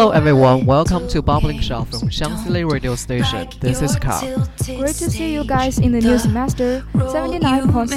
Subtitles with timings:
[0.00, 3.46] Hello everyone, welcome to Bubbling Shock from Shaanxi radio station.
[3.60, 4.48] This is Carl.
[4.64, 6.82] Great to see you guys in the new semester.
[6.94, 7.90] 79.0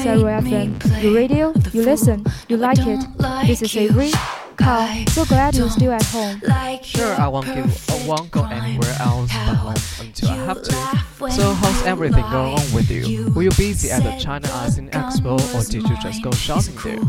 [0.44, 1.02] FM.
[1.02, 3.00] You radio, you listen, you like it.
[3.48, 4.12] This is Avery.
[4.58, 6.42] Carl, so glad you're still at home.
[6.84, 11.31] Sure, I won't give, I won't go anywhere else but home until I have to.
[11.31, 13.31] So how's everything going on with you?
[13.34, 17.00] Were you busy at the China ASEAN Expo or did you just go shopping there?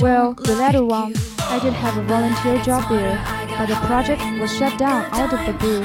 [0.00, 1.14] Well, the latter one.
[1.40, 3.16] I did have a volunteer job there,
[3.58, 5.82] but the project was shut down out of the blue.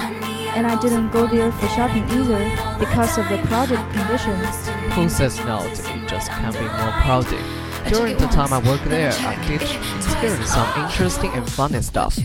[0.56, 2.38] And I didn't go there for shopping either
[2.78, 4.70] because of the crowded conditions.
[4.94, 5.64] Who says no?
[5.64, 7.44] It just can't be more crowded.
[7.90, 12.16] During the time I worked there, I did experience some interesting and funny stuff.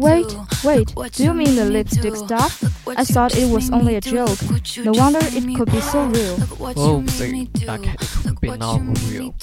[0.00, 0.34] Wait,
[0.64, 2.64] wait, do you mean the lipstick stuff?
[2.88, 4.38] I thought it was only a joke.
[4.78, 6.38] No wonder it could be so real.
[6.74, 9.34] Oh, see, that it could be not real.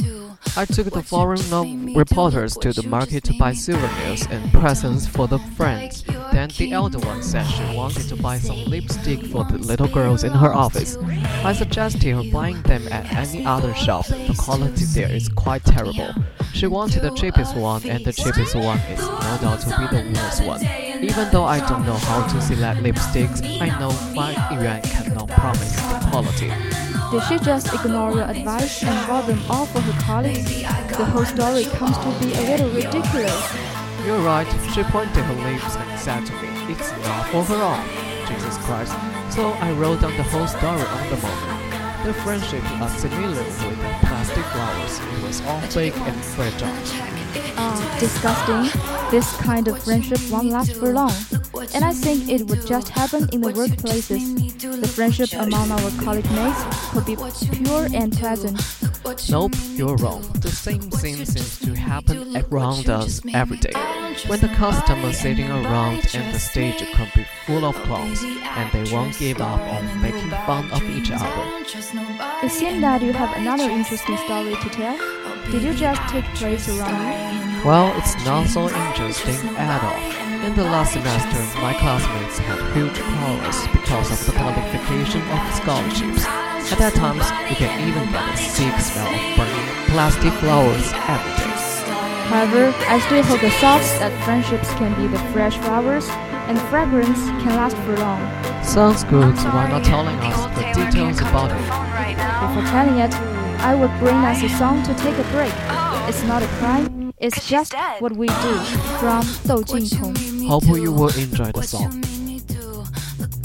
[0.56, 5.38] I took the foreign reporters to the market to buy souvenirs and presents for the
[5.38, 6.04] friends.
[6.38, 10.24] Then the elder one said she wanted to buy some lipstick for the little girls
[10.24, 10.96] in her office.
[11.44, 14.06] I suggested her buying them at any other shop.
[14.06, 16.14] The quality there is quite terrible.
[16.54, 20.14] She wanted the cheapest one, and the cheapest one is no doubt to be the
[20.14, 20.64] worst one.
[21.02, 25.76] Even though I don't know how to select lipsticks, I know 5 yuan cannot promise
[25.76, 26.52] the quality.
[27.10, 30.62] Did she just ignore your advice and bought them all for her colleagues?
[30.62, 33.67] The whole story comes to be a little ridiculous.
[34.08, 37.84] You're right, she pointed her lips and said to me, It's not her own.
[38.26, 38.94] Jesus Christ.
[39.36, 42.06] So I wrote down the whole story on the moment.
[42.06, 43.76] The friendship are similar with the
[44.08, 45.00] plastic flowers.
[45.00, 46.72] It was all fake and fragile.
[47.58, 48.82] Uh, disgusting.
[49.12, 51.12] This kind of friendship won't last for long.
[51.76, 54.22] And I think it would just happen in the workplaces.
[54.80, 56.64] The friendship among our colleague mates
[56.94, 57.18] could be
[57.52, 58.62] pure and pleasant.
[59.30, 60.22] Nope, you're wrong.
[60.42, 63.72] The same thing seems to happen around us every day.
[64.28, 68.92] When the customers sitting around and the stage can be full of clowns, and they
[68.94, 71.66] won't give up on making fun of each other.
[72.44, 74.98] It seems that you have another interesting story to tell.
[75.52, 77.66] Did you just take place around you?
[77.66, 80.46] Well, it's not so interesting at all.
[80.46, 86.47] In the last semester, my classmates had huge quarrels because of the qualification of scholarships.
[86.70, 91.34] At that times, you can even get a sick smell of burning plastic flowers every
[91.40, 91.48] day.
[92.28, 96.10] However, I still hold the thoughts that friendships can be the fresh flowers
[96.52, 98.20] and fragrance can last for long.
[98.64, 101.64] Sounds good, why not telling us the details about it?
[102.44, 103.14] Before telling it,
[103.64, 105.54] I would bring us a song to take a break.
[106.10, 108.56] It's not a crime, it's just what we do.
[109.00, 110.48] From Dou Jintong.
[110.48, 112.17] Hope you will enjoy the song.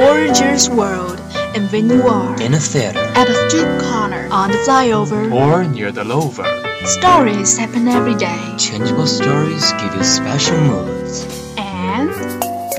[0.00, 1.18] This world,
[1.56, 3.00] and when you are In a theater.
[3.16, 6.44] at a street corner, on the flyover, Or near the lover.
[6.84, 8.38] stories happen every day.
[8.58, 11.24] Changeable stories give you special moods.
[11.56, 12.12] And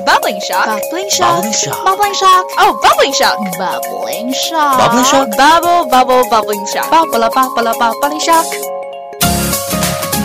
[0.06, 0.66] Bubbling shock.
[0.70, 1.84] bubbling shock, Bubbling shock.
[1.86, 3.38] bubbling shock, Oh, bubbling shock.
[3.58, 5.28] bubbling shock, Bubbling shock?
[5.38, 6.90] Bubble, bubble, bubbling shock.
[6.92, 8.46] bubble, bubble, bubbling shock,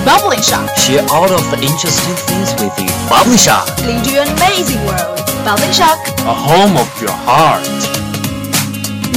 [0.04, 0.68] bubbling shock.
[0.76, 2.90] Share all of the interesting things with you.
[3.08, 3.66] Bubbly Shock.
[3.86, 5.18] Lead you an amazing world.
[5.44, 5.98] Bubbling shock.
[6.26, 7.66] A home of your heart.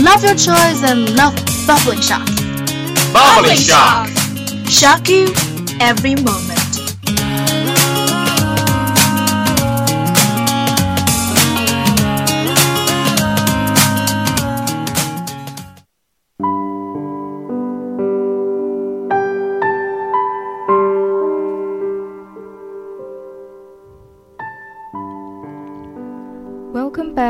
[0.02, 1.36] Love your choice and love
[1.66, 2.28] bubbling shock.
[3.14, 4.10] Bubbling shock.
[4.68, 5.34] Shock you
[5.80, 6.55] every moment.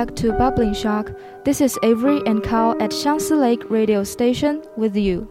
[0.06, 1.12] Back to Bubbling Shock.
[1.46, 5.28] This is Avery and Carl at Shansi Lake Radio Station with you.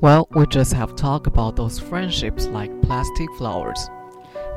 [0.00, 3.88] Well, we just have talked about those friendships like plastic flowers.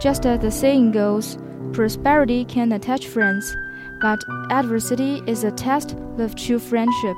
[0.01, 1.37] Just as the saying goes,
[1.73, 3.55] prosperity can attach friends,
[4.01, 4.19] but
[4.49, 7.17] adversity is a test of true friendship.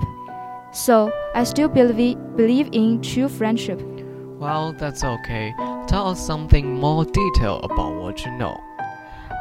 [0.73, 3.81] So, I still believe, believe in true friendship.
[4.37, 5.53] Well, that's okay.
[5.87, 8.59] Tell us something more detailed about what you know.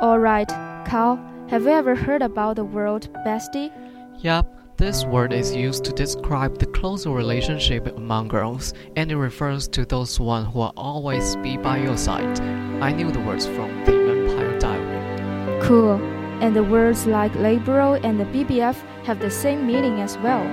[0.00, 0.48] Alright,
[0.86, 3.70] Carl, have you ever heard about the word bestie?
[4.18, 9.68] Yup, this word is used to describe the close relationship among girls, and it refers
[9.68, 12.40] to those one who will always be by your side.
[12.82, 15.62] I knew the words from the Vampire Diary.
[15.62, 16.02] Cool.
[16.42, 20.44] And the words like liberal and the BBF have the same meaning as well.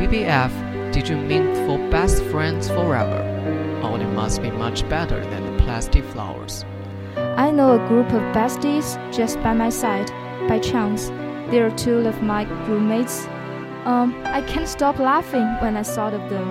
[0.00, 3.22] BBF, did you mean for best friends forever?
[3.84, 6.64] Oh, it must be much better than the plastic flowers.
[7.16, 10.10] I know a group of besties just by my side,
[10.48, 11.08] by chance.
[11.50, 13.26] They are two of my roommates.
[13.84, 16.48] Um, I can't stop laughing when I thought of them.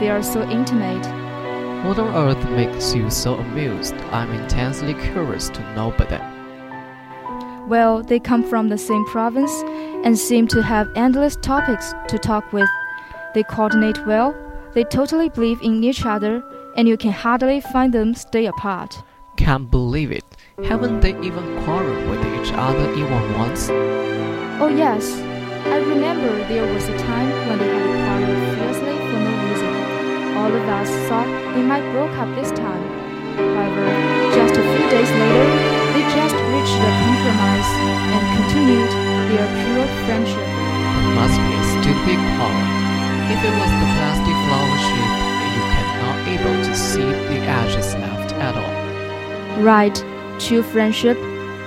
[0.00, 1.06] They are so intimate.
[1.86, 3.94] What on earth makes you so amused?
[4.10, 7.68] I'm intensely curious to know about them.
[7.68, 9.52] Well, they come from the same province
[10.04, 12.68] and seem to have endless topics to talk with.
[13.34, 14.34] They coordinate well,
[14.74, 16.42] they totally believe in each other,
[16.76, 19.02] and you can hardly find them stay apart.
[19.42, 20.22] I can't believe it.
[20.62, 23.66] Haven't they even quarreled with each other even once?
[24.62, 25.18] Oh, yes.
[25.66, 29.74] I remember there was a time when they had quarreled fiercely for no reason.
[30.38, 31.26] All of us thought
[31.58, 32.86] they might broke up this time.
[33.34, 33.82] However,
[34.30, 35.46] just a few days later,
[35.90, 37.70] they just reached a compromise
[38.14, 38.94] and continued
[39.26, 40.48] their pure friendship.
[41.02, 42.66] It must be a stupid quarrel.
[43.26, 45.18] If it was the plastic flower shape,
[45.50, 48.81] you cannot able to see the edges left at all.
[49.60, 49.94] Right,
[50.38, 51.16] true friendship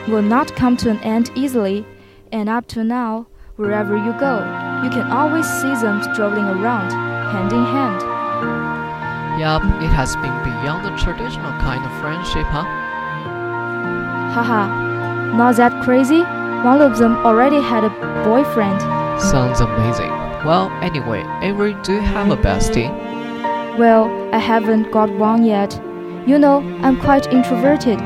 [0.07, 1.85] will not come to an end easily,
[2.31, 4.39] and up to now, wherever you go,
[4.83, 6.91] you can always see them strolling around,
[7.31, 8.01] hand in hand.
[9.39, 12.63] Yup, it has been beyond the traditional kind of friendship, huh?
[14.33, 16.21] Haha, not that crazy?
[16.63, 17.89] One of them already had a
[18.25, 18.81] boyfriend.
[19.21, 20.09] Sounds amazing.
[20.45, 22.89] Well, anyway, Avery, do you have a bestie?
[23.77, 25.79] Well, I haven't got one yet.
[26.25, 27.99] You know, I'm quite introverted.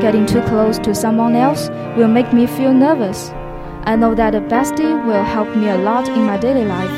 [0.00, 3.30] Getting too close to someone else will make me feel nervous.
[3.84, 6.90] I know that a bestie will help me a lot in my daily life,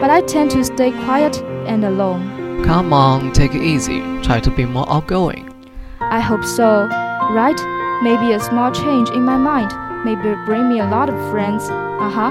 [0.00, 2.62] but I tend to stay quiet and alone.
[2.64, 4.00] Come on, take it easy.
[4.22, 5.52] Try to be more outgoing.
[6.00, 6.86] I hope so,
[7.32, 7.60] right?
[8.04, 9.72] Maybe a small change in my mind
[10.04, 10.14] may
[10.46, 12.30] bring me a lot of friends, uh huh.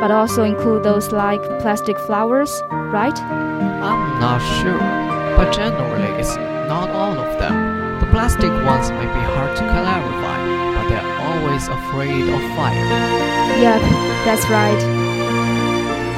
[0.00, 2.62] But also include those like plastic flowers,
[2.92, 3.18] right?
[3.18, 4.78] I'm not sure,
[5.36, 6.36] but generally it's
[6.72, 7.54] not all of them.
[8.00, 10.38] The plastic ones may be hard to clarify,
[10.72, 12.88] but they're always afraid of fire.
[13.60, 13.82] Yep,
[14.24, 14.82] that's right.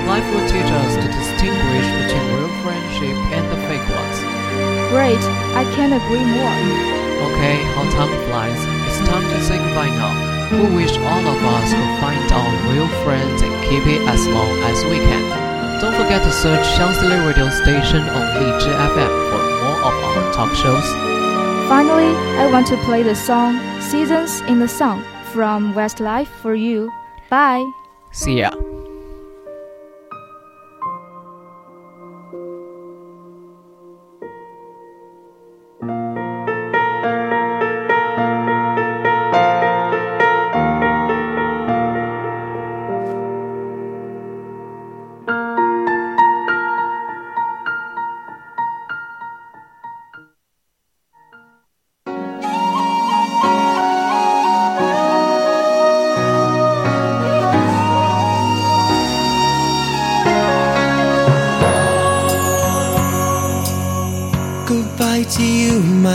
[0.07, 4.19] Life will teach us to distinguish between real friendship and the fake ones.
[4.95, 5.25] Great,
[5.59, 6.59] I can't agree more.
[7.27, 8.61] Okay, how time flies.
[8.87, 10.15] It's time to say goodbye now.
[10.55, 14.55] We wish all of us could find our real friends and keep it as long
[14.71, 15.25] as we can.
[15.83, 19.44] Don't forget to search Shanxi Radio Station on Lizhi FM for
[19.85, 20.87] of our talk shows.
[21.69, 26.91] Finally, I want to play the song Seasons in the Sun from Westlife for you.
[27.31, 27.65] Bye.
[28.11, 28.74] See ya.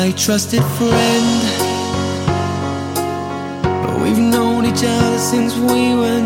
[0.09, 1.29] My trusted friend.
[4.01, 6.21] We've known each other since we were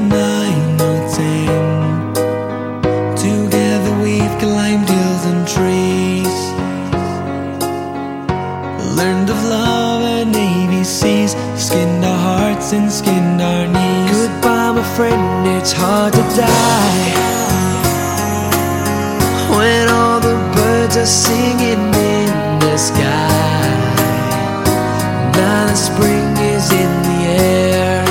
[25.76, 28.06] spring is in the air.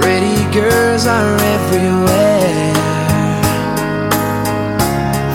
[0.00, 2.72] Pretty girls are everywhere.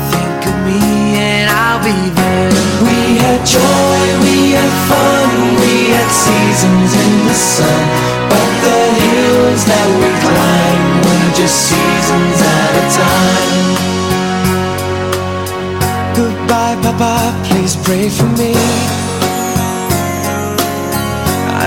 [0.09, 0.81] Think of me
[1.21, 2.51] and I'll be there.
[2.87, 5.29] We had joy, we had fun,
[5.61, 7.83] we had seasons in the sun.
[8.31, 13.71] But the hills that we climbed were just seasons at a time.
[16.17, 17.13] Goodbye, Papa,
[17.45, 19.00] please pray for me.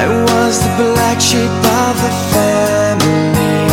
[0.04, 3.72] I was the black sheep of the family.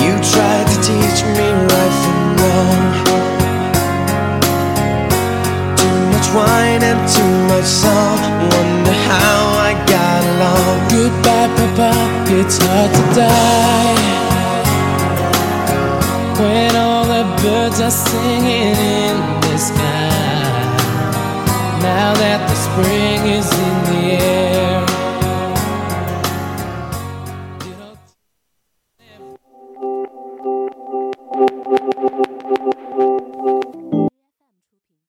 [0.00, 2.82] You tried to teach me right from wrong.
[5.76, 8.18] Too much wine and too much song.
[8.56, 10.74] Wonder how I got along.
[10.94, 11.92] Goodbye, Papa,
[12.32, 14.00] it's hard to die.
[16.40, 20.04] When all the birds are singing in the sky.
[21.84, 24.53] Now that the spring is in the air.